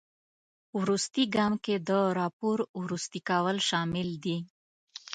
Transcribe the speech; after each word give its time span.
وروستي 0.79 1.23
ګام 1.35 1.53
کې 1.63 1.75
د 1.89 1.91
راپور 2.19 2.57
وروستي 2.81 3.19
کول 3.29 3.57
شامل 3.69 4.09
دي. 4.23 4.37